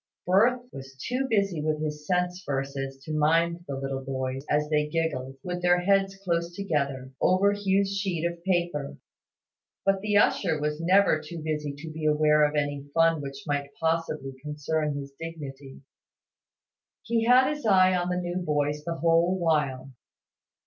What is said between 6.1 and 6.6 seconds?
close